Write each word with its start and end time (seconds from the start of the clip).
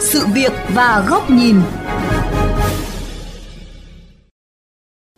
sự 0.00 0.26
việc 0.34 0.52
và 0.74 1.06
góc 1.08 1.30
nhìn. 1.30 1.56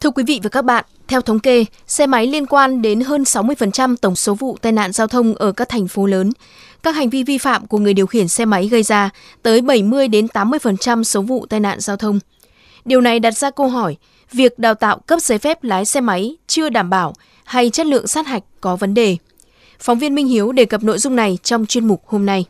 Thưa 0.00 0.10
quý 0.10 0.24
vị 0.26 0.40
và 0.42 0.48
các 0.48 0.64
bạn, 0.64 0.84
theo 1.08 1.20
thống 1.20 1.40
kê, 1.40 1.64
xe 1.86 2.06
máy 2.06 2.26
liên 2.26 2.46
quan 2.46 2.82
đến 2.82 3.00
hơn 3.00 3.22
60% 3.22 3.96
tổng 3.96 4.16
số 4.16 4.34
vụ 4.34 4.56
tai 4.60 4.72
nạn 4.72 4.92
giao 4.92 5.06
thông 5.06 5.34
ở 5.34 5.52
các 5.52 5.68
thành 5.68 5.88
phố 5.88 6.06
lớn. 6.06 6.30
Các 6.82 6.96
hành 6.96 7.10
vi 7.10 7.22
vi 7.22 7.38
phạm 7.38 7.66
của 7.66 7.78
người 7.78 7.94
điều 7.94 8.06
khiển 8.06 8.28
xe 8.28 8.44
máy 8.44 8.68
gây 8.68 8.82
ra 8.82 9.10
tới 9.42 9.60
70 9.60 10.08
đến 10.08 10.26
80% 10.26 11.02
số 11.02 11.22
vụ 11.22 11.46
tai 11.46 11.60
nạn 11.60 11.80
giao 11.80 11.96
thông. 11.96 12.18
Điều 12.84 13.00
này 13.00 13.20
đặt 13.20 13.36
ra 13.36 13.50
câu 13.50 13.68
hỏi, 13.68 13.96
việc 14.32 14.58
đào 14.58 14.74
tạo 14.74 14.98
cấp 14.98 15.20
giấy 15.20 15.38
phép 15.38 15.64
lái 15.64 15.84
xe 15.84 16.00
máy 16.00 16.36
chưa 16.46 16.68
đảm 16.68 16.90
bảo 16.90 17.14
hay 17.44 17.70
chất 17.70 17.86
lượng 17.86 18.06
sát 18.06 18.26
hạch 18.26 18.42
có 18.60 18.76
vấn 18.76 18.94
đề. 18.94 19.16
Phóng 19.78 19.98
viên 19.98 20.14
Minh 20.14 20.26
Hiếu 20.26 20.52
đề 20.52 20.64
cập 20.64 20.82
nội 20.82 20.98
dung 20.98 21.16
này 21.16 21.38
trong 21.42 21.66
chuyên 21.66 21.88
mục 21.88 22.02
hôm 22.06 22.26
nay. 22.26 22.44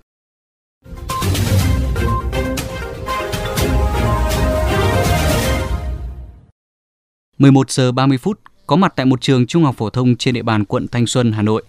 11 7.40 7.70
giờ 7.70 7.92
30 7.92 8.18
phút 8.18 8.40
có 8.66 8.76
mặt 8.76 8.92
tại 8.96 9.06
một 9.06 9.20
trường 9.20 9.46
trung 9.46 9.64
học 9.64 9.74
phổ 9.78 9.90
thông 9.90 10.16
trên 10.16 10.34
địa 10.34 10.42
bàn 10.42 10.64
quận 10.64 10.88
Thanh 10.88 11.06
Xuân, 11.06 11.32
Hà 11.32 11.42
Nội. 11.42 11.62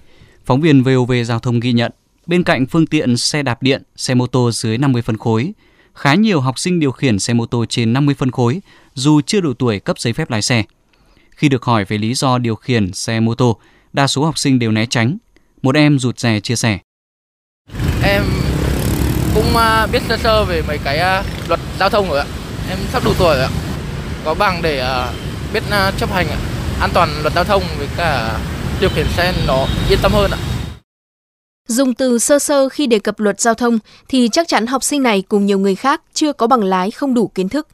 Phóng 0.45 0.61
viên 0.61 0.83
VOV 0.83 1.11
Giao 1.25 1.39
thông 1.39 1.59
ghi 1.59 1.73
nhận, 1.73 1.91
bên 2.27 2.43
cạnh 2.43 2.65
phương 2.65 2.85
tiện 2.85 3.17
xe 3.17 3.43
đạp 3.43 3.63
điện, 3.63 3.83
xe 3.95 4.13
mô 4.13 4.27
tô 4.27 4.51
dưới 4.51 4.77
50 4.77 5.01
phân 5.01 5.17
khối, 5.17 5.53
khá 5.95 6.15
nhiều 6.15 6.41
học 6.41 6.59
sinh 6.59 6.79
điều 6.79 6.91
khiển 6.91 7.19
xe 7.19 7.33
mô 7.33 7.45
tô 7.45 7.65
trên 7.69 7.93
50 7.93 8.15
phân 8.15 8.31
khối 8.31 8.61
dù 8.93 9.21
chưa 9.21 9.41
đủ 9.41 9.53
tuổi 9.53 9.79
cấp 9.79 9.99
giấy 9.99 10.13
phép 10.13 10.29
lái 10.29 10.41
xe. 10.41 10.63
Khi 11.35 11.49
được 11.49 11.63
hỏi 11.63 11.85
về 11.85 11.97
lý 11.97 12.13
do 12.13 12.37
điều 12.37 12.55
khiển 12.55 12.93
xe 12.93 13.19
mô 13.19 13.35
tô, 13.35 13.57
đa 13.93 14.07
số 14.07 14.25
học 14.25 14.37
sinh 14.37 14.59
đều 14.59 14.71
né 14.71 14.85
tránh. 14.85 15.17
Một 15.61 15.75
em 15.75 15.99
rụt 15.99 16.19
rè 16.19 16.39
chia 16.39 16.55
sẻ. 16.55 16.79
Em 18.03 18.23
cũng 19.35 19.57
à, 19.57 19.87
biết 19.87 20.01
sơ 20.09 20.17
sơ 20.17 20.45
về 20.45 20.61
mấy 20.67 20.77
cái 20.77 20.97
à, 20.97 21.23
luật 21.47 21.59
giao 21.79 21.89
thông 21.89 22.09
rồi 22.09 22.19
ạ. 22.19 22.25
Em 22.69 22.77
sắp 22.91 23.03
đủ 23.05 23.13
tuổi 23.19 23.35
rồi 23.35 23.43
ạ. 23.43 23.49
Có 24.25 24.33
bằng 24.33 24.61
để 24.61 24.79
à, 24.79 25.13
biết 25.53 25.63
chấp 25.97 26.11
hành 26.11 26.27
an 26.79 26.89
toàn 26.93 27.09
luật 27.21 27.33
giao 27.33 27.43
thông 27.43 27.63
với 27.77 27.87
cả 27.97 28.39
điều 28.81 28.89
khiển 28.89 29.05
xe 29.17 29.33
nó 29.47 29.67
yên 29.89 29.99
tâm 30.01 30.11
hơn 30.13 30.31
ạ. 30.31 30.37
Dùng 31.67 31.93
từ 31.93 32.19
sơ 32.19 32.39
sơ 32.39 32.69
khi 32.69 32.87
đề 32.87 32.99
cập 32.99 33.19
luật 33.19 33.41
giao 33.41 33.53
thông 33.53 33.79
thì 34.07 34.29
chắc 34.31 34.47
chắn 34.47 34.67
học 34.67 34.83
sinh 34.83 35.03
này 35.03 35.23
cùng 35.27 35.45
nhiều 35.45 35.59
người 35.59 35.75
khác 35.75 36.01
chưa 36.13 36.33
có 36.33 36.47
bằng 36.47 36.63
lái 36.63 36.91
không 36.91 37.13
đủ 37.13 37.27
kiến 37.27 37.49
thức, 37.49 37.67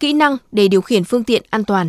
kỹ 0.00 0.12
năng 0.12 0.36
để 0.52 0.68
điều 0.68 0.80
khiển 0.80 1.04
phương 1.04 1.24
tiện 1.24 1.42
an 1.50 1.64
toàn. 1.64 1.88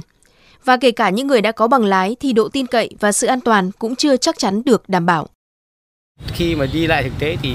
Và 0.65 0.77
kể 0.77 0.91
cả 0.91 1.09
những 1.09 1.27
người 1.27 1.41
đã 1.41 1.51
có 1.51 1.67
bằng 1.67 1.85
lái 1.85 2.15
thì 2.19 2.33
độ 2.33 2.49
tin 2.49 2.67
cậy 2.67 2.89
và 2.99 3.11
sự 3.11 3.27
an 3.27 3.41
toàn 3.41 3.71
cũng 3.79 3.95
chưa 3.95 4.17
chắc 4.17 4.39
chắn 4.39 4.61
được 4.65 4.89
đảm 4.89 5.05
bảo. 5.05 5.27
Khi 6.27 6.55
mà 6.55 6.65
đi 6.73 6.87
lại 6.87 7.03
thực 7.03 7.19
tế 7.19 7.37
thì 7.41 7.53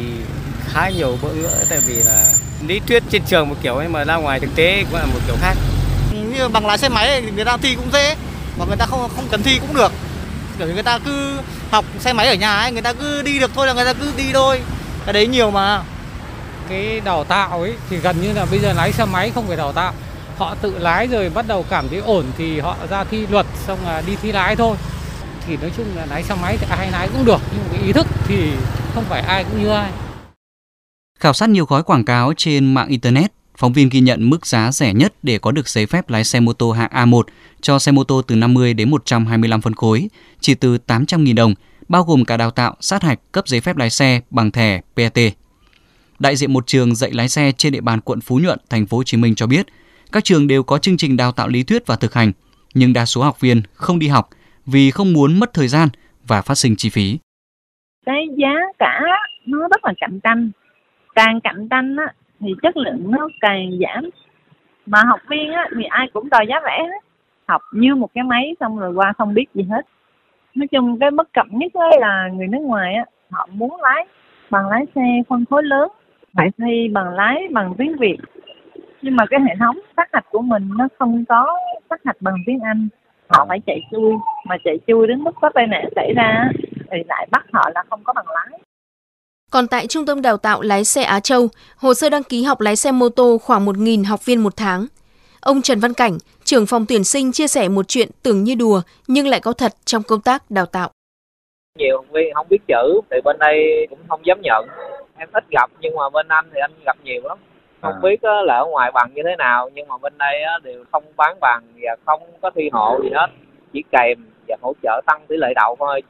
khá 0.68 0.88
nhiều 0.88 1.18
bỡ 1.22 1.32
ngỡ 1.32 1.64
tại 1.70 1.80
vì 1.86 1.94
là 1.94 2.32
lý 2.66 2.80
thuyết 2.86 3.02
trên 3.10 3.22
trường 3.26 3.48
một 3.48 3.56
kiểu 3.62 3.80
nhưng 3.82 3.92
mà 3.92 4.04
ra 4.04 4.16
ngoài 4.16 4.40
thực 4.40 4.50
tế 4.56 4.84
cũng 4.90 5.00
là 5.00 5.06
một 5.06 5.20
kiểu 5.26 5.36
khác 5.40 5.54
như 6.40 6.48
bằng 6.48 6.66
lái 6.66 6.78
xe 6.78 6.88
máy 6.88 7.22
thì 7.22 7.30
người 7.30 7.44
ta 7.44 7.56
thi 7.56 7.74
cũng 7.74 7.92
dễ 7.92 8.16
và 8.58 8.64
người 8.64 8.76
ta 8.76 8.86
không 8.86 9.08
không 9.16 9.24
cần 9.30 9.42
thi 9.42 9.58
cũng 9.58 9.74
được. 9.74 9.92
Kiểu 10.58 10.68
người 10.68 10.82
ta 10.82 10.98
cứ 10.98 11.38
học 11.70 11.84
xe 11.98 12.12
máy 12.12 12.26
ở 12.26 12.34
nhà 12.34 12.56
ấy 12.56 12.72
người 12.72 12.82
ta 12.82 12.92
cứ 12.92 13.22
đi 13.22 13.38
được 13.38 13.50
thôi 13.54 13.66
là 13.66 13.72
người 13.72 13.84
ta 13.84 13.92
cứ 13.92 14.12
đi 14.16 14.32
thôi. 14.32 14.60
Cái 15.06 15.12
đấy 15.12 15.26
nhiều 15.26 15.50
mà. 15.50 15.82
Cái 16.68 17.00
đào 17.00 17.24
tạo 17.24 17.60
ấy 17.60 17.74
thì 17.90 17.96
gần 17.96 18.22
như 18.22 18.32
là 18.32 18.46
bây 18.50 18.58
giờ 18.58 18.72
lái 18.72 18.92
xe 18.92 19.04
máy 19.04 19.30
không 19.34 19.46
phải 19.48 19.56
đào 19.56 19.72
tạo. 19.72 19.94
Họ 20.38 20.54
tự 20.54 20.78
lái 20.78 21.06
rồi 21.06 21.30
bắt 21.30 21.46
đầu 21.48 21.64
cảm 21.70 21.88
thấy 21.88 21.98
ổn 21.98 22.24
thì 22.38 22.60
họ 22.60 22.76
ra 22.90 23.04
thi 23.04 23.26
luật 23.26 23.46
xong 23.66 23.78
là 23.86 24.02
đi 24.06 24.16
thi 24.22 24.32
lái 24.32 24.56
thôi. 24.56 24.76
Thì 25.46 25.56
nói 25.56 25.70
chung 25.76 25.86
là 25.96 26.06
lái 26.06 26.22
xe 26.22 26.34
máy 26.42 26.56
thì 26.60 26.66
ai 26.70 26.90
lái 26.90 27.08
cũng 27.08 27.24
được 27.24 27.40
nhưng 27.52 27.64
cái 27.72 27.82
ý 27.86 27.92
thức 27.92 28.06
thì 28.28 28.52
không 28.94 29.04
phải 29.08 29.20
ai 29.20 29.44
cũng 29.44 29.62
như 29.62 29.68
ai. 29.68 29.90
Khảo 31.20 31.32
sát 31.32 31.48
nhiều 31.48 31.64
gói 31.64 31.82
quảng 31.82 32.04
cáo 32.04 32.32
trên 32.36 32.74
mạng 32.74 32.88
Internet 32.88 33.32
Phóng 33.60 33.72
viên 33.72 33.88
ghi 33.88 34.00
nhận 34.00 34.30
mức 34.30 34.46
giá 34.46 34.72
rẻ 34.72 34.94
nhất 34.94 35.14
để 35.22 35.38
có 35.38 35.52
được 35.52 35.68
giấy 35.68 35.86
phép 35.86 36.10
lái 36.10 36.24
xe 36.24 36.40
mô 36.40 36.52
tô 36.52 36.72
hạng 36.72 36.90
A1 36.90 37.22
cho 37.60 37.78
xe 37.78 37.92
mô 37.92 38.04
tô 38.04 38.22
từ 38.22 38.36
50 38.36 38.74
đến 38.74 38.90
125 38.90 39.60
phân 39.60 39.74
khối 39.74 40.08
chỉ 40.40 40.54
từ 40.54 40.78
800.000 40.86 41.34
đồng, 41.34 41.54
bao 41.88 42.02
gồm 42.02 42.24
cả 42.24 42.36
đào 42.36 42.50
tạo, 42.50 42.76
sát 42.80 43.02
hạch, 43.02 43.18
cấp 43.32 43.48
giấy 43.48 43.60
phép 43.60 43.76
lái 43.76 43.90
xe 43.90 44.20
bằng 44.30 44.50
thẻ 44.50 44.80
PAT. 44.96 45.18
Đại 46.18 46.36
diện 46.36 46.52
một 46.52 46.66
trường 46.66 46.94
dạy 46.94 47.10
lái 47.12 47.28
xe 47.28 47.52
trên 47.52 47.72
địa 47.72 47.80
bàn 47.80 48.00
quận 48.00 48.20
Phú 48.20 48.38
Nhuận, 48.38 48.58
thành 48.70 48.86
phố 48.86 48.96
Hồ 48.96 49.02
Chí 49.02 49.16
Minh 49.16 49.34
cho 49.34 49.46
biết, 49.46 49.66
các 50.12 50.24
trường 50.24 50.46
đều 50.46 50.62
có 50.62 50.78
chương 50.78 50.96
trình 50.96 51.16
đào 51.16 51.32
tạo 51.32 51.48
lý 51.48 51.62
thuyết 51.62 51.86
và 51.86 51.96
thực 51.96 52.14
hành, 52.14 52.32
nhưng 52.74 52.92
đa 52.92 53.04
số 53.06 53.22
học 53.22 53.40
viên 53.40 53.62
không 53.74 53.98
đi 53.98 54.08
học 54.08 54.28
vì 54.66 54.90
không 54.90 55.12
muốn 55.12 55.38
mất 55.38 55.54
thời 55.54 55.68
gian 55.68 55.88
và 56.26 56.42
phát 56.42 56.54
sinh 56.54 56.76
chi 56.76 56.90
phí. 56.90 57.18
Cái 58.06 58.26
giá 58.38 58.54
cả 58.78 59.00
nó 59.46 59.68
rất 59.68 59.84
là 59.84 59.92
cạnh 60.00 60.20
tranh. 60.22 60.50
Càng 61.14 61.40
cạnh 61.44 61.68
tranh 61.70 61.96
á, 61.96 62.14
thì 62.40 62.54
chất 62.62 62.76
lượng 62.76 63.10
nó 63.10 63.28
càng 63.40 63.70
giảm. 63.80 64.10
Mà 64.86 65.02
học 65.06 65.20
viên 65.28 65.52
á, 65.52 65.68
thì 65.76 65.84
ai 65.84 66.06
cũng 66.12 66.28
đòi 66.30 66.46
giá 66.48 66.60
rẻ 66.64 66.78
hết. 66.78 67.00
Học 67.48 67.62
như 67.72 67.94
một 67.94 68.08
cái 68.14 68.24
máy 68.24 68.56
xong 68.60 68.78
rồi 68.78 68.92
qua 68.92 69.12
không 69.18 69.34
biết 69.34 69.46
gì 69.54 69.62
hết. 69.62 69.86
Nói 70.54 70.66
chung 70.66 70.98
cái 70.98 71.10
bất 71.10 71.32
cập 71.32 71.46
nhất 71.50 71.72
là 72.00 72.28
người 72.32 72.46
nước 72.46 72.58
ngoài 72.58 72.94
á 72.94 73.04
họ 73.30 73.48
muốn 73.52 73.80
lái 73.80 74.06
bằng 74.50 74.68
lái 74.68 74.86
xe 74.94 75.22
phân 75.28 75.44
khối 75.50 75.62
lớn 75.62 75.88
phải 76.34 76.48
thi 76.58 76.88
bằng 76.92 77.14
lái 77.14 77.48
bằng 77.50 77.74
tiếng 77.78 77.96
việt. 77.96 78.16
Nhưng 79.02 79.16
mà 79.16 79.26
cái 79.30 79.40
hệ 79.40 79.54
thống 79.60 79.76
sát 79.96 80.08
hạch 80.12 80.26
của 80.30 80.42
mình 80.42 80.68
nó 80.78 80.88
không 80.98 81.24
có 81.28 81.58
sát 81.90 82.00
hạch 82.04 82.16
bằng 82.20 82.34
tiếng 82.46 82.60
anh. 82.60 82.88
Họ 83.28 83.46
phải 83.48 83.60
chạy 83.66 83.80
chui 83.90 84.14
mà 84.46 84.56
chạy 84.64 84.78
chui 84.86 85.06
đến 85.06 85.24
mức 85.24 85.34
có 85.40 85.50
tai 85.54 85.66
nạn 85.66 85.88
xảy 85.96 86.12
ra 86.16 86.48
thì 86.90 86.98
lại 87.08 87.28
bắt 87.30 87.46
họ 87.52 87.70
là 87.74 87.82
không 87.90 88.04
có 88.04 88.12
bằng 88.12 88.26
lái 88.28 88.59
còn 89.50 89.68
tại 89.68 89.86
Trung 89.86 90.06
tâm 90.06 90.22
Đào 90.22 90.36
tạo 90.36 90.62
Lái 90.62 90.84
xe 90.84 91.02
Á 91.02 91.20
Châu, 91.20 91.48
hồ 91.76 91.94
sơ 91.94 92.10
đăng 92.10 92.22
ký 92.22 92.42
học 92.42 92.60
lái 92.60 92.76
xe 92.76 92.92
mô 92.92 93.08
tô 93.08 93.38
khoảng 93.42 93.66
1.000 93.66 94.04
học 94.06 94.24
viên 94.24 94.42
một 94.42 94.52
tháng. 94.56 94.86
Ông 95.40 95.62
Trần 95.62 95.80
Văn 95.80 95.94
Cảnh, 95.94 96.18
trưởng 96.44 96.66
phòng 96.66 96.84
tuyển 96.88 97.04
sinh 97.04 97.32
chia 97.32 97.46
sẻ 97.46 97.68
một 97.68 97.88
chuyện 97.88 98.08
tưởng 98.22 98.44
như 98.44 98.54
đùa 98.54 98.80
nhưng 99.08 99.26
lại 99.26 99.40
có 99.40 99.52
thật 99.52 99.72
trong 99.84 100.02
công 100.02 100.20
tác 100.20 100.50
đào 100.50 100.66
tạo. 100.66 100.90
Nhiều 101.78 101.96
học 101.96 102.06
viên 102.12 102.34
không 102.34 102.46
biết 102.50 102.58
chữ 102.68 103.00
thì 103.10 103.16
bên 103.24 103.36
đây 103.38 103.86
cũng 103.90 103.98
không 104.08 104.26
dám 104.26 104.40
nhận. 104.42 104.66
Em 105.16 105.28
ít 105.32 105.44
gặp 105.50 105.70
nhưng 105.80 105.96
mà 105.96 106.10
bên 106.10 106.28
anh 106.28 106.50
thì 106.54 106.60
anh 106.60 106.72
gặp 106.86 106.96
nhiều 107.04 107.22
lắm. 107.24 107.38
Không 107.82 107.92
à. 107.92 108.00
biết 108.02 108.24
là 108.24 108.54
ở 108.54 108.66
ngoài 108.66 108.90
bằng 108.94 109.10
như 109.14 109.22
thế 109.24 109.36
nào 109.38 109.70
nhưng 109.74 109.88
mà 109.88 109.98
bên 109.98 110.18
đây 110.18 110.34
đều 110.62 110.84
không 110.92 111.04
bán 111.16 111.40
bằng 111.40 111.62
và 111.82 111.96
không 112.06 112.22
có 112.42 112.50
thi 112.54 112.68
hộ 112.72 113.00
gì 113.02 113.08
hết. 113.12 113.26
Chỉ 113.72 113.82
kèm 113.92 114.18
và 114.48 114.56
hỗ 114.62 114.72
trợ 114.82 115.00
tăng 115.06 115.22
tỷ 115.28 115.36
lệ 115.36 115.48
đậu 115.56 115.76
thôi. 115.78 116.02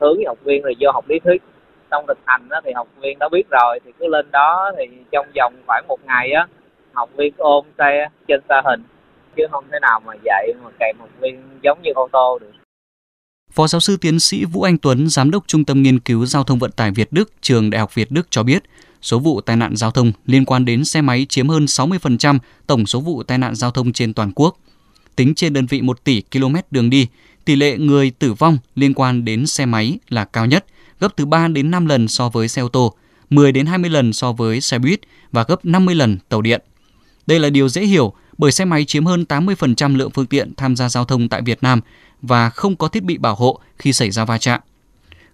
Hướng 0.00 0.18
học 0.26 0.38
viên 0.44 0.64
là 0.64 0.72
vô 0.80 0.90
học 0.92 1.04
lý 1.08 1.18
thuyết 1.24 1.42
trong 1.90 2.04
thực 2.08 2.18
hành 2.26 2.48
đó, 2.48 2.60
thì 2.64 2.70
học 2.74 2.88
viên 3.00 3.18
đã 3.18 3.28
biết 3.32 3.42
rồi 3.50 3.80
thì 3.84 3.90
cứ 3.98 4.06
lên 4.06 4.30
đó 4.30 4.72
thì 4.78 4.84
trong 5.12 5.26
vòng 5.36 5.54
khoảng 5.66 5.84
một 5.88 5.98
ngày 6.06 6.32
á 6.32 6.46
học 6.92 7.10
viên 7.16 7.34
ôm 7.36 7.64
xe 7.78 8.08
trên 8.28 8.40
xa 8.48 8.62
hình 8.64 8.82
chứ 9.36 9.42
không 9.50 9.64
thể 9.72 9.78
nào 9.82 10.00
mà 10.06 10.12
dạy 10.24 10.52
mà 10.64 10.70
kèm 10.80 10.96
học 10.98 11.08
viên 11.20 11.42
giống 11.62 11.82
như 11.82 11.90
ô 11.94 12.08
tô 12.12 12.38
được. 12.40 12.52
Phó 13.52 13.66
giáo 13.66 13.80
sư 13.80 13.96
tiến 14.00 14.20
sĩ 14.20 14.44
Vũ 14.44 14.62
Anh 14.62 14.78
Tuấn, 14.78 15.08
giám 15.08 15.30
đốc 15.30 15.46
Trung 15.46 15.64
tâm 15.64 15.82
Nghiên 15.82 15.98
cứu 15.98 16.26
Giao 16.26 16.44
thông 16.44 16.58
Vận 16.58 16.70
tải 16.70 16.90
Việt 16.90 17.08
Đức, 17.10 17.32
trường 17.40 17.70
Đại 17.70 17.80
học 17.80 17.94
Việt 17.94 18.10
Đức 18.10 18.30
cho 18.30 18.42
biết, 18.42 18.62
số 19.02 19.18
vụ 19.18 19.40
tai 19.40 19.56
nạn 19.56 19.76
giao 19.76 19.90
thông 19.90 20.12
liên 20.26 20.44
quan 20.44 20.64
đến 20.64 20.84
xe 20.84 21.00
máy 21.00 21.26
chiếm 21.28 21.48
hơn 21.48 21.64
60% 21.64 22.38
tổng 22.66 22.86
số 22.86 23.00
vụ 23.00 23.22
tai 23.22 23.38
nạn 23.38 23.54
giao 23.54 23.70
thông 23.70 23.92
trên 23.92 24.14
toàn 24.14 24.32
quốc. 24.34 24.56
Tính 25.16 25.34
trên 25.34 25.52
đơn 25.52 25.66
vị 25.66 25.82
1 25.82 26.04
tỷ 26.04 26.22
km 26.32 26.54
đường 26.70 26.90
đi, 26.90 27.06
tỷ 27.44 27.56
lệ 27.56 27.76
người 27.78 28.10
tử 28.10 28.32
vong 28.32 28.58
liên 28.74 28.94
quan 28.94 29.24
đến 29.24 29.46
xe 29.46 29.66
máy 29.66 29.98
là 30.08 30.24
cao 30.24 30.46
nhất– 30.46 30.64
gấp 31.00 31.16
từ 31.16 31.26
3 31.26 31.48
đến 31.48 31.70
5 31.70 31.86
lần 31.86 32.08
so 32.08 32.28
với 32.28 32.48
xe 32.48 32.62
ô 32.62 32.68
tô, 32.68 32.94
10 33.30 33.52
đến 33.52 33.66
20 33.66 33.90
lần 33.90 34.12
so 34.12 34.32
với 34.32 34.60
xe 34.60 34.78
buýt 34.78 35.00
và 35.32 35.44
gấp 35.48 35.64
50 35.64 35.94
lần 35.94 36.18
tàu 36.28 36.42
điện. 36.42 36.62
Đây 37.26 37.38
là 37.38 37.50
điều 37.50 37.68
dễ 37.68 37.82
hiểu 37.82 38.12
bởi 38.38 38.52
xe 38.52 38.64
máy 38.64 38.84
chiếm 38.84 39.04
hơn 39.04 39.24
80% 39.28 39.96
lượng 39.96 40.10
phương 40.10 40.26
tiện 40.26 40.52
tham 40.56 40.76
gia 40.76 40.88
giao 40.88 41.04
thông 41.04 41.28
tại 41.28 41.42
Việt 41.42 41.62
Nam 41.62 41.80
và 42.22 42.50
không 42.50 42.76
có 42.76 42.88
thiết 42.88 43.04
bị 43.04 43.18
bảo 43.18 43.34
hộ 43.34 43.60
khi 43.76 43.92
xảy 43.92 44.10
ra 44.10 44.24
va 44.24 44.38
chạm. 44.38 44.60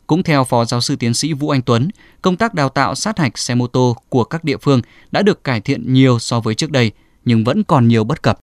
Cũng 0.06 0.22
theo 0.22 0.44
Phó 0.44 0.64
Giáo 0.64 0.80
sư 0.80 0.96
Tiến 0.96 1.14
sĩ 1.14 1.32
Vũ 1.32 1.48
Anh 1.48 1.62
Tuấn, 1.62 1.88
công 2.22 2.36
tác 2.36 2.54
đào 2.54 2.68
tạo 2.68 2.94
sát 2.94 3.18
hạch 3.18 3.38
xe 3.38 3.54
mô 3.54 3.66
tô 3.66 3.96
của 4.08 4.24
các 4.24 4.44
địa 4.44 4.56
phương 4.56 4.80
đã 5.12 5.22
được 5.22 5.44
cải 5.44 5.60
thiện 5.60 5.92
nhiều 5.92 6.18
so 6.18 6.40
với 6.40 6.54
trước 6.54 6.70
đây, 6.70 6.90
nhưng 7.24 7.44
vẫn 7.44 7.64
còn 7.64 7.88
nhiều 7.88 8.04
bất 8.04 8.22
cập. 8.22 8.38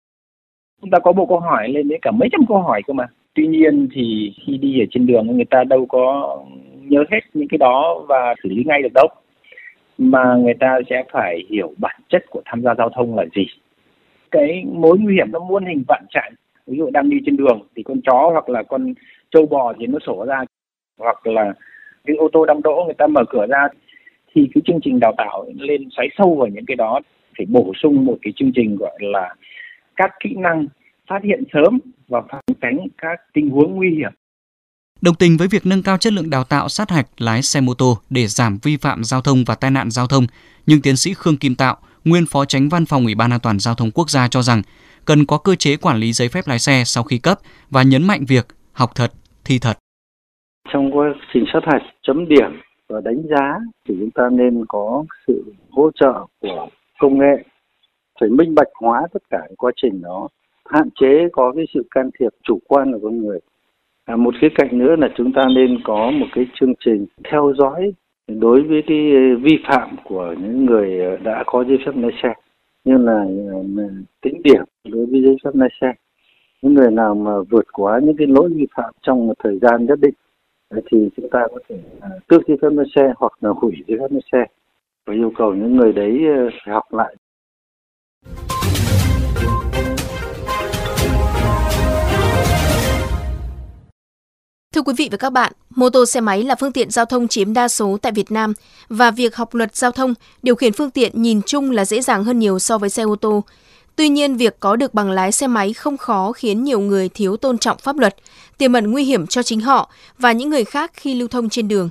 Chúng 0.80 0.90
ta 0.90 0.98
có 1.04 1.12
bộ 1.12 1.26
câu 1.26 1.40
hỏi 1.40 1.68
lên 1.68 1.88
đến 1.88 1.98
cả 2.02 2.10
mấy 2.10 2.28
trăm 2.32 2.40
câu 2.48 2.62
hỏi 2.62 2.82
cơ 2.86 2.92
mà. 2.92 3.06
Tuy 3.34 3.46
nhiên 3.46 3.88
thì 3.94 4.32
khi 4.46 4.56
đi 4.56 4.80
ở 4.80 4.86
trên 4.90 5.06
đường 5.06 5.26
người 5.26 5.44
ta 5.50 5.64
đâu 5.64 5.86
có 5.88 6.36
nhớ 6.90 7.04
hết 7.10 7.20
những 7.34 7.48
cái 7.48 7.58
đó 7.58 8.04
và 8.08 8.34
xử 8.42 8.48
lý 8.48 8.64
ngay 8.66 8.82
được 8.82 8.92
đâu. 8.94 9.08
Mà 9.98 10.34
người 10.34 10.54
ta 10.54 10.78
sẽ 10.90 11.04
phải 11.12 11.38
hiểu 11.50 11.74
bản 11.78 12.00
chất 12.08 12.24
của 12.30 12.42
tham 12.44 12.62
gia 12.62 12.74
giao 12.74 12.90
thông 12.90 13.16
là 13.16 13.24
gì. 13.34 13.46
Cái 14.30 14.64
mối 14.72 14.98
nguy 14.98 15.14
hiểm 15.14 15.32
nó 15.32 15.38
muôn 15.38 15.64
hình 15.64 15.82
vạn 15.88 16.04
trạng. 16.10 16.32
Ví 16.66 16.78
dụ 16.78 16.90
đang 16.90 17.10
đi 17.10 17.16
trên 17.26 17.36
đường 17.36 17.60
thì 17.76 17.82
con 17.82 18.00
chó 18.00 18.30
hoặc 18.32 18.48
là 18.48 18.62
con 18.62 18.94
trâu 19.30 19.46
bò 19.46 19.72
thì 19.78 19.86
nó 19.86 19.98
sổ 20.06 20.24
ra. 20.28 20.44
Hoặc 20.98 21.26
là 21.26 21.52
cái 22.04 22.16
ô 22.16 22.28
tô 22.32 22.44
đang 22.44 22.62
đỗ 22.62 22.82
người 22.84 22.94
ta 22.94 23.06
mở 23.06 23.24
cửa 23.28 23.46
ra 23.46 23.68
thì 24.34 24.48
cái 24.54 24.62
chương 24.66 24.80
trình 24.82 25.00
đào 25.00 25.14
tạo 25.18 25.46
lên 25.56 25.88
xoáy 25.90 26.08
sâu 26.18 26.34
vào 26.34 26.48
những 26.48 26.66
cái 26.66 26.76
đó. 26.76 27.00
Phải 27.38 27.46
bổ 27.46 27.72
sung 27.82 28.04
một 28.04 28.16
cái 28.22 28.32
chương 28.36 28.52
trình 28.54 28.76
gọi 28.76 28.98
là 29.00 29.34
các 29.96 30.10
kỹ 30.20 30.34
năng 30.36 30.66
phát 31.06 31.22
hiện 31.24 31.42
sớm 31.52 31.78
và 32.08 32.22
phòng 32.28 32.40
tránh 32.60 32.86
các 32.98 33.20
tình 33.32 33.50
huống 33.50 33.76
nguy 33.76 33.90
hiểm. 33.90 34.12
Đồng 35.02 35.14
tình 35.14 35.36
với 35.36 35.48
việc 35.48 35.66
nâng 35.66 35.82
cao 35.82 35.96
chất 35.96 36.12
lượng 36.12 36.30
đào 36.30 36.44
tạo 36.44 36.68
sát 36.68 36.90
hạch 36.90 37.06
lái 37.18 37.42
xe 37.42 37.60
mô 37.60 37.74
tô 37.74 37.98
để 38.10 38.26
giảm 38.26 38.58
vi 38.62 38.76
phạm 38.76 39.04
giao 39.04 39.20
thông 39.20 39.44
và 39.46 39.54
tai 39.54 39.70
nạn 39.70 39.90
giao 39.90 40.06
thông, 40.06 40.26
nhưng 40.66 40.82
tiến 40.82 40.96
sĩ 40.96 41.14
Khương 41.14 41.36
Kim 41.36 41.54
Tạo, 41.54 41.76
nguyên 42.04 42.26
phó 42.26 42.44
tránh 42.44 42.68
văn 42.68 42.86
phòng 42.86 43.04
Ủy 43.04 43.14
ban 43.14 43.30
An 43.30 43.40
toàn 43.42 43.58
giao 43.58 43.74
thông 43.74 43.90
quốc 43.90 44.10
gia 44.10 44.28
cho 44.28 44.42
rằng 44.42 44.62
cần 45.04 45.26
có 45.26 45.38
cơ 45.38 45.54
chế 45.54 45.76
quản 45.76 45.96
lý 45.96 46.12
giấy 46.12 46.28
phép 46.28 46.48
lái 46.48 46.58
xe 46.58 46.82
sau 46.86 47.04
khi 47.04 47.18
cấp 47.18 47.38
và 47.70 47.82
nhấn 47.82 48.06
mạnh 48.06 48.24
việc 48.28 48.46
học 48.72 48.90
thật, 48.94 49.12
thi 49.44 49.58
thật. 49.58 49.78
Trong 50.72 50.96
quá 50.96 51.14
trình 51.32 51.44
sát 51.52 51.60
hạch, 51.66 51.82
chấm 52.02 52.28
điểm 52.28 52.60
và 52.88 53.00
đánh 53.04 53.22
giá 53.30 53.58
thì 53.88 53.94
chúng 54.00 54.10
ta 54.10 54.28
nên 54.32 54.64
có 54.68 55.04
sự 55.26 55.44
hỗ 55.70 55.90
trợ 56.00 56.26
của 56.40 56.68
công 56.98 57.18
nghệ 57.18 57.44
phải 58.20 58.28
minh 58.28 58.54
bạch 58.54 58.68
hóa 58.74 59.02
tất 59.12 59.22
cả 59.30 59.40
quá 59.56 59.72
trình 59.82 60.02
đó 60.02 60.28
hạn 60.64 60.88
chế 61.00 61.28
có 61.32 61.52
cái 61.56 61.64
sự 61.74 61.82
can 61.90 62.10
thiệp 62.18 62.28
chủ 62.42 62.58
quan 62.68 62.92
của 62.92 62.98
con 63.02 63.22
người 63.22 63.38
à, 64.10 64.16
một 64.16 64.34
khía 64.40 64.48
cạnh 64.54 64.78
nữa 64.78 64.96
là 64.96 65.08
chúng 65.16 65.32
ta 65.32 65.42
nên 65.54 65.78
có 65.84 66.10
một 66.10 66.26
cái 66.32 66.46
chương 66.60 66.72
trình 66.84 67.06
theo 67.30 67.52
dõi 67.58 67.92
đối 68.28 68.62
với 68.62 68.82
cái 68.86 69.12
ờ, 69.12 69.36
vi 69.42 69.58
phạm 69.68 69.96
của 70.04 70.34
những 70.40 70.66
người 70.66 71.00
ờ, 71.00 71.16
đã 71.16 71.44
có 71.46 71.64
giấy 71.64 71.78
phép 71.86 71.92
lái 71.94 72.10
xe 72.22 72.34
như 72.84 72.96
là, 72.96 73.24
ờ, 73.52 73.88
tính 74.22 74.42
điểm 74.44 74.62
đối 74.84 75.06
với 75.06 75.22
giấy 75.22 75.36
phép 75.44 75.50
lái 75.54 75.68
xe. 75.80 75.92
Những 76.62 76.74
người 76.74 76.90
nào 76.90 77.14
mà 77.14 77.32
vượt 77.50 77.64
quá 77.72 78.00
những 78.02 78.16
cái 78.16 78.26
lỗi 78.26 78.48
vi 78.54 78.66
phạm 78.76 78.94
trong 79.02 79.26
một 79.26 79.34
thời 79.44 79.58
gian 79.58 79.86
nhất 79.86 79.98
định 80.02 80.14
thì 80.90 81.08
chúng 81.16 81.28
ta 81.30 81.46
có 81.50 81.58
thể 81.68 81.76
tước 82.28 82.48
giấy 82.48 82.56
phép 82.62 82.68
lái 82.72 82.86
xe 82.96 83.12
hoặc 83.16 83.32
là 83.40 83.50
hủy 83.50 83.72
giấy 83.86 83.98
phép 84.00 84.08
lái 84.10 84.22
xe. 84.32 84.44
Và 85.06 85.14
yêu 85.14 85.32
cầu 85.36 85.54
những 85.54 85.76
người 85.76 85.92
đấy 85.92 86.20
phải 86.64 86.74
học 86.74 86.84
lại 86.90 87.14
Thưa 94.80 94.84
quý 94.84 94.94
vị 94.96 95.08
và 95.10 95.16
các 95.16 95.30
bạn, 95.30 95.52
mô 95.70 95.90
tô 95.90 96.06
xe 96.06 96.20
máy 96.20 96.42
là 96.42 96.54
phương 96.54 96.72
tiện 96.72 96.90
giao 96.90 97.04
thông 97.04 97.28
chiếm 97.28 97.52
đa 97.52 97.68
số 97.68 97.98
tại 98.02 98.12
Việt 98.12 98.30
Nam 98.30 98.52
và 98.88 99.10
việc 99.10 99.36
học 99.36 99.54
luật 99.54 99.76
giao 99.76 99.92
thông, 99.92 100.14
điều 100.42 100.54
khiển 100.54 100.72
phương 100.72 100.90
tiện 100.90 101.22
nhìn 101.22 101.40
chung 101.46 101.70
là 101.70 101.84
dễ 101.84 102.02
dàng 102.02 102.24
hơn 102.24 102.38
nhiều 102.38 102.58
so 102.58 102.78
với 102.78 102.90
xe 102.90 103.02
ô 103.02 103.16
tô. 103.16 103.44
Tuy 103.96 104.08
nhiên, 104.08 104.36
việc 104.36 104.60
có 104.60 104.76
được 104.76 104.94
bằng 104.94 105.10
lái 105.10 105.32
xe 105.32 105.46
máy 105.46 105.72
không 105.72 105.96
khó 105.96 106.32
khiến 106.32 106.64
nhiều 106.64 106.80
người 106.80 107.08
thiếu 107.08 107.36
tôn 107.36 107.58
trọng 107.58 107.78
pháp 107.78 107.98
luật, 107.98 108.16
tiềm 108.58 108.72
ẩn 108.72 108.90
nguy 108.90 109.04
hiểm 109.04 109.26
cho 109.26 109.42
chính 109.42 109.60
họ 109.60 109.90
và 110.18 110.32
những 110.32 110.50
người 110.50 110.64
khác 110.64 110.92
khi 110.94 111.14
lưu 111.14 111.28
thông 111.28 111.48
trên 111.48 111.68
đường. 111.68 111.88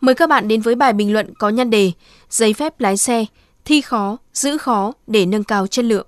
Mời 0.00 0.14
các 0.14 0.28
bạn 0.28 0.48
đến 0.48 0.60
với 0.60 0.74
bài 0.74 0.92
bình 0.92 1.12
luận 1.12 1.34
có 1.38 1.48
nhan 1.48 1.70
đề 1.70 1.92
Giấy 2.30 2.52
phép 2.52 2.80
lái 2.80 2.96
xe, 2.96 3.24
thi 3.64 3.80
khó, 3.80 4.16
giữ 4.32 4.58
khó 4.58 4.92
để 5.06 5.26
nâng 5.26 5.44
cao 5.44 5.66
chất 5.66 5.84
lượng. 5.84 6.06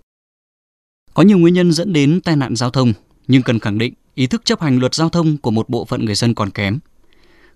Có 1.15 1.23
nhiều 1.23 1.39
nguyên 1.39 1.55
nhân 1.55 1.73
dẫn 1.73 1.93
đến 1.93 2.21
tai 2.21 2.37
nạn 2.37 2.57
giao 2.57 2.71
thông, 2.71 2.93
nhưng 3.29 3.43
cần 3.43 3.59
khẳng 3.59 3.79
định 3.79 3.95
ý 4.15 4.27
thức 4.27 4.45
chấp 4.45 4.61
hành 4.61 4.79
luật 4.79 4.95
giao 4.95 5.09
thông 5.09 5.37
của 5.37 5.51
một 5.51 5.69
bộ 5.69 5.85
phận 5.85 6.05
người 6.05 6.15
dân 6.15 6.35
còn 6.35 6.51
kém. 6.51 6.79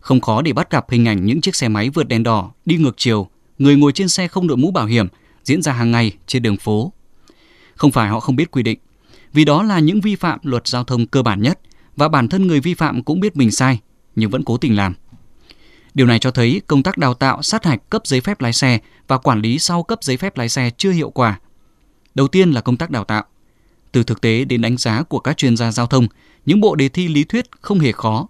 Không 0.00 0.20
khó 0.20 0.42
để 0.42 0.52
bắt 0.52 0.70
gặp 0.70 0.90
hình 0.90 1.08
ảnh 1.08 1.26
những 1.26 1.40
chiếc 1.40 1.56
xe 1.56 1.68
máy 1.68 1.90
vượt 1.90 2.08
đèn 2.08 2.22
đỏ, 2.22 2.50
đi 2.64 2.76
ngược 2.76 2.94
chiều, 2.96 3.28
người 3.58 3.76
ngồi 3.76 3.92
trên 3.92 4.08
xe 4.08 4.28
không 4.28 4.46
đội 4.46 4.56
mũ 4.56 4.70
bảo 4.70 4.86
hiểm 4.86 5.06
diễn 5.44 5.62
ra 5.62 5.72
hàng 5.72 5.90
ngày 5.90 6.12
trên 6.26 6.42
đường 6.42 6.56
phố. 6.56 6.92
Không 7.74 7.92
phải 7.92 8.08
họ 8.08 8.20
không 8.20 8.36
biết 8.36 8.50
quy 8.50 8.62
định, 8.62 8.78
vì 9.32 9.44
đó 9.44 9.62
là 9.62 9.78
những 9.78 10.00
vi 10.00 10.16
phạm 10.16 10.38
luật 10.42 10.66
giao 10.66 10.84
thông 10.84 11.06
cơ 11.06 11.22
bản 11.22 11.42
nhất 11.42 11.58
và 11.96 12.08
bản 12.08 12.28
thân 12.28 12.46
người 12.46 12.60
vi 12.60 12.74
phạm 12.74 13.02
cũng 13.02 13.20
biết 13.20 13.36
mình 13.36 13.50
sai 13.50 13.80
nhưng 14.16 14.30
vẫn 14.30 14.44
cố 14.44 14.56
tình 14.56 14.76
làm. 14.76 14.94
Điều 15.94 16.06
này 16.06 16.18
cho 16.18 16.30
thấy 16.30 16.62
công 16.66 16.82
tác 16.82 16.98
đào 16.98 17.14
tạo, 17.14 17.42
sát 17.42 17.64
hạch 17.64 17.90
cấp 17.90 18.06
giấy 18.06 18.20
phép 18.20 18.40
lái 18.40 18.52
xe 18.52 18.78
và 19.08 19.18
quản 19.18 19.40
lý 19.40 19.58
sau 19.58 19.82
cấp 19.82 19.98
giấy 20.02 20.16
phép 20.16 20.36
lái 20.36 20.48
xe 20.48 20.70
chưa 20.76 20.90
hiệu 20.90 21.10
quả. 21.10 21.40
Đầu 22.14 22.28
tiên 22.28 22.50
là 22.50 22.60
công 22.60 22.76
tác 22.76 22.90
đào 22.90 23.04
tạo. 23.04 23.24
Từ 23.92 24.02
thực 24.02 24.20
tế 24.20 24.44
đến 24.44 24.60
đánh 24.60 24.76
giá 24.76 25.02
của 25.02 25.18
các 25.18 25.36
chuyên 25.36 25.56
gia 25.56 25.72
giao 25.72 25.86
thông, 25.86 26.08
những 26.46 26.60
bộ 26.60 26.74
đề 26.74 26.88
thi 26.88 27.08
lý 27.08 27.24
thuyết 27.24 27.46
không 27.60 27.78
hề 27.78 27.92
khó. 27.92 28.28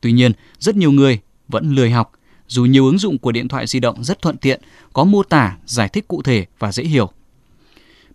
Tuy 0.00 0.12
nhiên, 0.12 0.32
rất 0.58 0.76
nhiều 0.76 0.92
người 0.92 1.20
vẫn 1.48 1.74
lười 1.74 1.90
học, 1.90 2.12
dù 2.48 2.64
nhiều 2.64 2.86
ứng 2.86 2.98
dụng 2.98 3.18
của 3.18 3.32
điện 3.32 3.48
thoại 3.48 3.66
di 3.66 3.80
động 3.80 4.04
rất 4.04 4.22
thuận 4.22 4.36
tiện, 4.36 4.60
có 4.92 5.04
mô 5.04 5.22
tả, 5.22 5.56
giải 5.66 5.88
thích 5.88 6.08
cụ 6.08 6.22
thể 6.22 6.46
và 6.58 6.72
dễ 6.72 6.84
hiểu. 6.84 7.10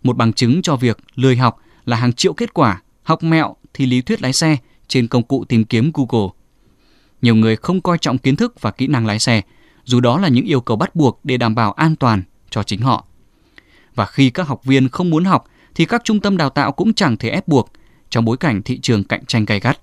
Một 0.02 0.16
bằng 0.16 0.32
chứng 0.32 0.62
cho 0.62 0.76
việc 0.76 0.98
lười 1.14 1.36
học 1.36 1.60
là 1.84 1.96
hàng 1.96 2.12
triệu 2.12 2.32
kết 2.32 2.54
quả 2.54 2.82
học 3.02 3.22
mẹo 3.22 3.56
thi 3.74 3.86
lý 3.86 4.00
thuyết 4.02 4.22
lái 4.22 4.32
xe 4.32 4.56
trên 4.88 5.08
công 5.08 5.22
cụ 5.22 5.44
tìm 5.44 5.64
kiếm 5.64 5.90
Google. 5.94 6.28
Nhiều 7.22 7.34
người 7.34 7.56
không 7.56 7.80
coi 7.80 7.98
trọng 7.98 8.18
kiến 8.18 8.36
thức 8.36 8.60
và 8.60 8.70
kỹ 8.70 8.86
năng 8.86 9.06
lái 9.06 9.18
xe, 9.18 9.42
dù 9.84 10.00
đó 10.00 10.18
là 10.18 10.28
những 10.28 10.44
yêu 10.44 10.60
cầu 10.60 10.76
bắt 10.76 10.94
buộc 10.94 11.20
để 11.24 11.36
đảm 11.36 11.54
bảo 11.54 11.72
an 11.72 11.96
toàn 11.96 12.22
cho 12.50 12.62
chính 12.62 12.80
họ. 12.80 13.06
Và 13.94 14.06
khi 14.06 14.30
các 14.30 14.48
học 14.48 14.64
viên 14.64 14.88
không 14.88 15.10
muốn 15.10 15.24
học 15.24 15.44
thì 15.74 15.84
các 15.84 16.02
trung 16.04 16.20
tâm 16.20 16.36
đào 16.36 16.50
tạo 16.50 16.72
cũng 16.72 16.94
chẳng 16.94 17.16
thể 17.16 17.28
ép 17.28 17.48
buộc 17.48 17.72
trong 18.12 18.24
bối 18.24 18.36
cảnh 18.36 18.62
thị 18.62 18.78
trường 18.78 19.04
cạnh 19.04 19.26
tranh 19.26 19.44
gay 19.44 19.60
gắt. 19.60 19.78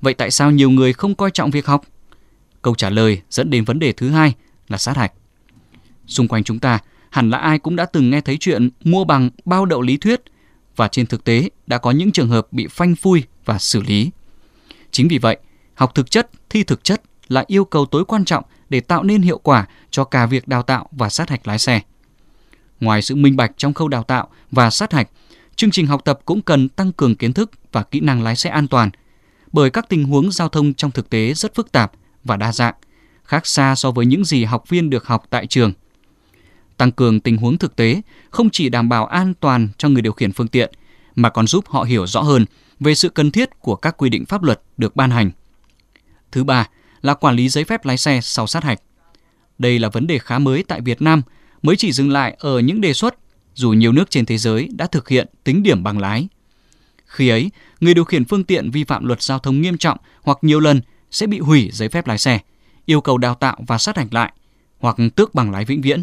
Vậy 0.00 0.14
tại 0.14 0.30
sao 0.30 0.50
nhiều 0.50 0.70
người 0.70 0.92
không 0.92 1.14
coi 1.14 1.30
trọng 1.30 1.50
việc 1.50 1.66
học? 1.66 1.84
Câu 2.62 2.74
trả 2.74 2.90
lời 2.90 3.22
dẫn 3.30 3.50
đến 3.50 3.64
vấn 3.64 3.78
đề 3.78 3.92
thứ 3.92 4.10
hai 4.10 4.34
là 4.68 4.78
sát 4.78 4.96
hạch. 4.96 5.12
Xung 6.06 6.28
quanh 6.28 6.44
chúng 6.44 6.58
ta, 6.58 6.78
hẳn 7.10 7.30
là 7.30 7.38
ai 7.38 7.58
cũng 7.58 7.76
đã 7.76 7.84
từng 7.84 8.10
nghe 8.10 8.20
thấy 8.20 8.36
chuyện 8.40 8.68
mua 8.84 9.04
bằng 9.04 9.30
bao 9.44 9.66
đậu 9.66 9.82
lý 9.82 9.96
thuyết 9.96 10.20
và 10.76 10.88
trên 10.88 11.06
thực 11.06 11.24
tế 11.24 11.50
đã 11.66 11.78
có 11.78 11.90
những 11.90 12.12
trường 12.12 12.28
hợp 12.28 12.46
bị 12.50 12.66
phanh 12.66 12.96
phui 12.96 13.22
và 13.44 13.58
xử 13.58 13.82
lý. 13.82 14.10
Chính 14.90 15.08
vì 15.08 15.18
vậy, 15.18 15.36
học 15.74 15.94
thực 15.94 16.10
chất, 16.10 16.30
thi 16.50 16.62
thực 16.62 16.84
chất 16.84 17.02
là 17.28 17.44
yêu 17.46 17.64
cầu 17.64 17.86
tối 17.86 18.04
quan 18.04 18.24
trọng 18.24 18.44
để 18.68 18.80
tạo 18.80 19.02
nên 19.02 19.22
hiệu 19.22 19.38
quả 19.38 19.66
cho 19.90 20.04
cả 20.04 20.26
việc 20.26 20.48
đào 20.48 20.62
tạo 20.62 20.88
và 20.92 21.08
sát 21.08 21.30
hạch 21.30 21.46
lái 21.46 21.58
xe. 21.58 21.80
Ngoài 22.80 23.02
sự 23.02 23.14
minh 23.14 23.36
bạch 23.36 23.52
trong 23.56 23.74
khâu 23.74 23.88
đào 23.88 24.02
tạo 24.02 24.28
và 24.50 24.70
sát 24.70 24.92
hạch, 24.92 25.08
chương 25.60 25.70
trình 25.70 25.86
học 25.86 26.04
tập 26.04 26.20
cũng 26.24 26.42
cần 26.42 26.68
tăng 26.68 26.92
cường 26.92 27.16
kiến 27.16 27.32
thức 27.32 27.50
và 27.72 27.82
kỹ 27.82 28.00
năng 28.00 28.22
lái 28.22 28.36
xe 28.36 28.50
an 28.50 28.68
toàn, 28.68 28.90
bởi 29.52 29.70
các 29.70 29.88
tình 29.88 30.04
huống 30.04 30.32
giao 30.32 30.48
thông 30.48 30.74
trong 30.74 30.90
thực 30.90 31.10
tế 31.10 31.34
rất 31.34 31.54
phức 31.54 31.72
tạp 31.72 31.92
và 32.24 32.36
đa 32.36 32.52
dạng, 32.52 32.74
khác 33.24 33.46
xa 33.46 33.74
so 33.74 33.90
với 33.90 34.06
những 34.06 34.24
gì 34.24 34.44
học 34.44 34.68
viên 34.68 34.90
được 34.90 35.06
học 35.06 35.24
tại 35.30 35.46
trường. 35.46 35.72
Tăng 36.76 36.92
cường 36.92 37.20
tình 37.20 37.36
huống 37.36 37.58
thực 37.58 37.76
tế 37.76 38.02
không 38.30 38.50
chỉ 38.50 38.68
đảm 38.68 38.88
bảo 38.88 39.06
an 39.06 39.34
toàn 39.40 39.68
cho 39.78 39.88
người 39.88 40.02
điều 40.02 40.12
khiển 40.12 40.32
phương 40.32 40.48
tiện, 40.48 40.72
mà 41.14 41.30
còn 41.30 41.46
giúp 41.46 41.64
họ 41.68 41.82
hiểu 41.82 42.06
rõ 42.06 42.22
hơn 42.22 42.44
về 42.80 42.94
sự 42.94 43.08
cần 43.08 43.30
thiết 43.30 43.60
của 43.60 43.76
các 43.76 43.96
quy 43.96 44.08
định 44.08 44.26
pháp 44.26 44.42
luật 44.42 44.60
được 44.76 44.96
ban 44.96 45.10
hành. 45.10 45.30
Thứ 46.32 46.44
ba 46.44 46.68
là 47.02 47.14
quản 47.14 47.36
lý 47.36 47.48
giấy 47.48 47.64
phép 47.64 47.84
lái 47.84 47.96
xe 47.96 48.20
sau 48.22 48.46
sát 48.46 48.64
hạch. 48.64 48.80
Đây 49.58 49.78
là 49.78 49.88
vấn 49.88 50.06
đề 50.06 50.18
khá 50.18 50.38
mới 50.38 50.64
tại 50.68 50.80
Việt 50.80 51.02
Nam, 51.02 51.22
mới 51.62 51.76
chỉ 51.76 51.92
dừng 51.92 52.10
lại 52.10 52.36
ở 52.38 52.58
những 52.58 52.80
đề 52.80 52.92
xuất 52.92 53.14
dù 53.54 53.72
nhiều 53.72 53.92
nước 53.92 54.10
trên 54.10 54.26
thế 54.26 54.38
giới 54.38 54.68
đã 54.72 54.86
thực 54.86 55.08
hiện 55.08 55.28
tính 55.44 55.62
điểm 55.62 55.82
bằng 55.82 55.98
lái. 55.98 56.28
Khi 57.06 57.28
ấy, 57.28 57.50
người 57.80 57.94
điều 57.94 58.04
khiển 58.04 58.24
phương 58.24 58.44
tiện 58.44 58.70
vi 58.70 58.84
phạm 58.84 59.04
luật 59.04 59.22
giao 59.22 59.38
thông 59.38 59.60
nghiêm 59.60 59.78
trọng 59.78 59.98
hoặc 60.22 60.38
nhiều 60.42 60.60
lần 60.60 60.80
sẽ 61.10 61.26
bị 61.26 61.38
hủy 61.38 61.70
giấy 61.72 61.88
phép 61.88 62.06
lái 62.06 62.18
xe, 62.18 62.38
yêu 62.86 63.00
cầu 63.00 63.18
đào 63.18 63.34
tạo 63.34 63.56
và 63.66 63.78
sát 63.78 63.96
hạch 63.96 64.14
lại, 64.14 64.32
hoặc 64.78 64.96
tước 65.16 65.34
bằng 65.34 65.50
lái 65.50 65.64
vĩnh 65.64 65.80
viễn. 65.80 66.02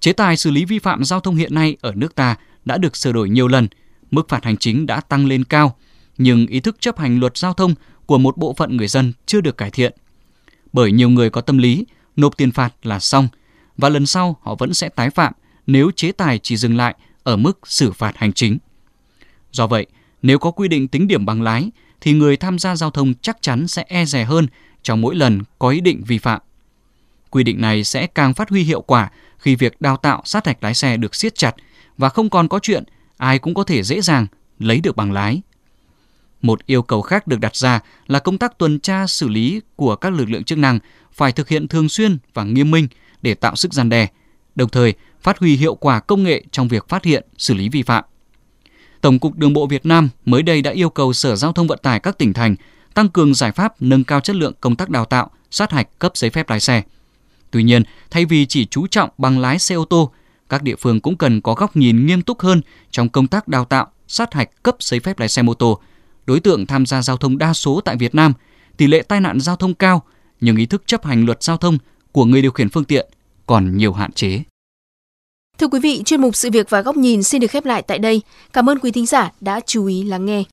Chế 0.00 0.12
tài 0.12 0.36
xử 0.36 0.50
lý 0.50 0.64
vi 0.64 0.78
phạm 0.78 1.04
giao 1.04 1.20
thông 1.20 1.36
hiện 1.36 1.54
nay 1.54 1.76
ở 1.80 1.92
nước 1.94 2.14
ta 2.14 2.36
đã 2.64 2.78
được 2.78 2.96
sửa 2.96 3.12
đổi 3.12 3.30
nhiều 3.30 3.48
lần, 3.48 3.68
mức 4.10 4.28
phạt 4.28 4.44
hành 4.44 4.56
chính 4.56 4.86
đã 4.86 5.00
tăng 5.00 5.26
lên 5.26 5.44
cao, 5.44 5.76
nhưng 6.18 6.46
ý 6.46 6.60
thức 6.60 6.76
chấp 6.80 6.98
hành 6.98 7.20
luật 7.20 7.36
giao 7.36 7.54
thông 7.54 7.74
của 8.06 8.18
một 8.18 8.36
bộ 8.36 8.54
phận 8.54 8.76
người 8.76 8.88
dân 8.88 9.12
chưa 9.26 9.40
được 9.40 9.56
cải 9.56 9.70
thiện. 9.70 9.92
Bởi 10.72 10.92
nhiều 10.92 11.10
người 11.10 11.30
có 11.30 11.40
tâm 11.40 11.58
lý 11.58 11.84
nộp 12.16 12.36
tiền 12.36 12.50
phạt 12.50 12.74
là 12.82 12.98
xong 12.98 13.28
và 13.76 13.88
lần 13.88 14.06
sau 14.06 14.36
họ 14.42 14.54
vẫn 14.54 14.74
sẽ 14.74 14.88
tái 14.88 15.10
phạm 15.10 15.32
nếu 15.68 15.90
chế 15.96 16.12
tài 16.12 16.38
chỉ 16.38 16.56
dừng 16.56 16.76
lại 16.76 16.94
ở 17.22 17.36
mức 17.36 17.58
xử 17.64 17.92
phạt 17.92 18.16
hành 18.16 18.32
chính. 18.32 18.58
Do 19.52 19.66
vậy, 19.66 19.86
nếu 20.22 20.38
có 20.38 20.50
quy 20.50 20.68
định 20.68 20.88
tính 20.88 21.08
điểm 21.08 21.26
bằng 21.26 21.42
lái 21.42 21.70
thì 22.00 22.12
người 22.12 22.36
tham 22.36 22.58
gia 22.58 22.76
giao 22.76 22.90
thông 22.90 23.14
chắc 23.14 23.42
chắn 23.42 23.68
sẽ 23.68 23.84
e 23.88 24.04
rè 24.04 24.24
hơn 24.24 24.46
trong 24.82 25.00
mỗi 25.00 25.14
lần 25.14 25.40
có 25.58 25.68
ý 25.68 25.80
định 25.80 26.02
vi 26.06 26.18
phạm. 26.18 26.40
Quy 27.30 27.44
định 27.44 27.60
này 27.60 27.84
sẽ 27.84 28.06
càng 28.06 28.34
phát 28.34 28.50
huy 28.50 28.62
hiệu 28.62 28.80
quả 28.80 29.10
khi 29.38 29.56
việc 29.56 29.80
đào 29.80 29.96
tạo 29.96 30.22
sát 30.24 30.46
hạch 30.46 30.62
lái 30.62 30.74
xe 30.74 30.96
được 30.96 31.14
siết 31.14 31.34
chặt 31.34 31.54
và 31.98 32.08
không 32.08 32.30
còn 32.30 32.48
có 32.48 32.58
chuyện 32.58 32.84
ai 33.16 33.38
cũng 33.38 33.54
có 33.54 33.64
thể 33.64 33.82
dễ 33.82 34.00
dàng 34.00 34.26
lấy 34.58 34.80
được 34.80 34.96
bằng 34.96 35.12
lái. 35.12 35.42
Một 36.42 36.66
yêu 36.66 36.82
cầu 36.82 37.02
khác 37.02 37.26
được 37.26 37.40
đặt 37.40 37.56
ra 37.56 37.80
là 38.06 38.18
công 38.18 38.38
tác 38.38 38.58
tuần 38.58 38.80
tra 38.80 39.06
xử 39.06 39.28
lý 39.28 39.60
của 39.76 39.96
các 39.96 40.12
lực 40.12 40.30
lượng 40.30 40.44
chức 40.44 40.58
năng 40.58 40.78
phải 41.12 41.32
thực 41.32 41.48
hiện 41.48 41.68
thường 41.68 41.88
xuyên 41.88 42.18
và 42.34 42.44
nghiêm 42.44 42.70
minh 42.70 42.88
để 43.22 43.34
tạo 43.34 43.56
sức 43.56 43.72
gian 43.72 43.88
đe, 43.88 44.08
đồng 44.54 44.68
thời 44.68 44.94
phát 45.22 45.38
huy 45.38 45.56
hiệu 45.56 45.74
quả 45.74 46.00
công 46.00 46.22
nghệ 46.22 46.44
trong 46.50 46.68
việc 46.68 46.88
phát 46.88 47.04
hiện, 47.04 47.24
xử 47.38 47.54
lý 47.54 47.68
vi 47.68 47.82
phạm. 47.82 48.04
Tổng 49.00 49.18
cục 49.18 49.36
Đường 49.36 49.52
bộ 49.52 49.66
Việt 49.66 49.86
Nam 49.86 50.08
mới 50.24 50.42
đây 50.42 50.62
đã 50.62 50.70
yêu 50.70 50.90
cầu 50.90 51.12
Sở 51.12 51.36
Giao 51.36 51.52
thông 51.52 51.66
Vận 51.66 51.78
tải 51.82 52.00
các 52.00 52.18
tỉnh 52.18 52.32
thành 52.32 52.56
tăng 52.94 53.08
cường 53.08 53.34
giải 53.34 53.52
pháp 53.52 53.82
nâng 53.82 54.04
cao 54.04 54.20
chất 54.20 54.36
lượng 54.36 54.52
công 54.60 54.76
tác 54.76 54.90
đào 54.90 55.04
tạo, 55.04 55.30
sát 55.50 55.72
hạch 55.72 55.98
cấp 55.98 56.12
giấy 56.14 56.30
phép 56.30 56.50
lái 56.50 56.60
xe. 56.60 56.82
Tuy 57.50 57.62
nhiên, 57.62 57.82
thay 58.10 58.24
vì 58.24 58.46
chỉ 58.46 58.66
chú 58.66 58.86
trọng 58.86 59.10
bằng 59.18 59.38
lái 59.38 59.58
xe 59.58 59.74
ô 59.74 59.84
tô, 59.84 60.10
các 60.48 60.62
địa 60.62 60.76
phương 60.76 61.00
cũng 61.00 61.16
cần 61.16 61.40
có 61.40 61.54
góc 61.54 61.76
nhìn 61.76 62.06
nghiêm 62.06 62.22
túc 62.22 62.40
hơn 62.40 62.60
trong 62.90 63.08
công 63.08 63.26
tác 63.26 63.48
đào 63.48 63.64
tạo, 63.64 63.86
sát 64.08 64.34
hạch 64.34 64.62
cấp 64.62 64.76
giấy 64.80 65.00
phép 65.00 65.18
lái 65.18 65.28
xe 65.28 65.42
mô 65.42 65.54
tô. 65.54 65.80
Đối 66.26 66.40
tượng 66.40 66.66
tham 66.66 66.86
gia 66.86 67.02
giao 67.02 67.16
thông 67.16 67.38
đa 67.38 67.52
số 67.52 67.80
tại 67.80 67.96
Việt 67.96 68.14
Nam, 68.14 68.32
tỷ 68.76 68.86
lệ 68.86 69.02
tai 69.02 69.20
nạn 69.20 69.40
giao 69.40 69.56
thông 69.56 69.74
cao, 69.74 70.02
nhưng 70.40 70.56
ý 70.56 70.66
thức 70.66 70.82
chấp 70.86 71.04
hành 71.04 71.26
luật 71.26 71.42
giao 71.42 71.56
thông 71.56 71.78
của 72.12 72.24
người 72.24 72.42
điều 72.42 72.50
khiển 72.50 72.68
phương 72.68 72.84
tiện 72.84 73.10
còn 73.48 73.76
nhiều 73.76 73.92
hạn 73.92 74.12
chế. 74.12 74.42
Thưa 75.58 75.66
quý 75.66 75.80
vị, 75.80 76.02
chuyên 76.04 76.20
mục 76.20 76.36
sự 76.36 76.50
việc 76.50 76.70
và 76.70 76.82
góc 76.82 76.96
nhìn 76.96 77.22
xin 77.22 77.40
được 77.40 77.50
khép 77.50 77.64
lại 77.64 77.82
tại 77.82 77.98
đây. 77.98 78.22
Cảm 78.52 78.68
ơn 78.68 78.78
quý 78.78 78.90
thính 78.90 79.06
giả 79.06 79.32
đã 79.40 79.60
chú 79.66 79.86
ý 79.86 80.02
lắng 80.02 80.24
nghe. 80.26 80.44